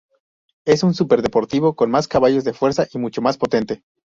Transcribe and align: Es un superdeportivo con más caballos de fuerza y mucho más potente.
Es 0.65 0.81
un 0.81 0.95
superdeportivo 0.95 1.75
con 1.75 1.91
más 1.91 2.07
caballos 2.07 2.43
de 2.43 2.53
fuerza 2.53 2.87
y 2.91 2.97
mucho 2.97 3.21
más 3.21 3.37
potente. 3.37 3.83